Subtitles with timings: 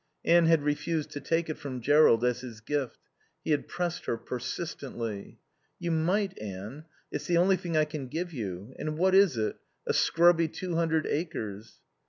[0.25, 2.97] Anne had refused to take it from Jerrold as his gift.
[3.43, 5.37] He had pressed her persistently.
[5.77, 6.85] "You might, Anne.
[7.11, 8.73] It's the only thing I can give you.
[8.79, 9.57] And what is it?
[9.85, 11.81] A scrubby two hundred acres."